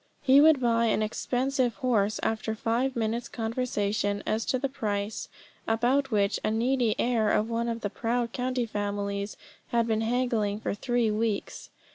He 0.23 0.41
would 0.41 0.59
buy 0.59 0.85
an 0.87 1.03
expensive 1.03 1.75
horse 1.75 2.19
after 2.23 2.55
five 2.55 2.95
minutes' 2.95 3.29
conversation 3.29 4.23
as 4.25 4.45
to 4.45 4.57
the 4.57 4.67
price, 4.67 5.29
about 5.67 6.09
which 6.09 6.39
a 6.43 6.49
needy 6.49 6.95
heir 6.97 7.29
of 7.29 7.51
one 7.51 7.69
of 7.69 7.81
the 7.81 7.89
proud 7.91 8.31
county 8.31 8.65
families 8.65 9.37
had 9.67 9.85
been 9.85 10.01
haggling 10.01 10.59
for 10.59 10.73
three 10.73 11.11
weeks. 11.11 11.69